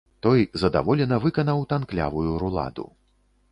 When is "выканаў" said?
1.27-1.61